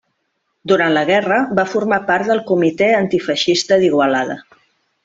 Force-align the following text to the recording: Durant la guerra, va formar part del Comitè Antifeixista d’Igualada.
Durant 0.71 0.95
la 0.95 1.03
guerra, 1.09 1.37
va 1.59 1.67
formar 1.75 2.01
part 2.09 2.33
del 2.33 2.43
Comitè 2.49 2.91
Antifeixista 3.05 3.81
d’Igualada. 3.85 4.43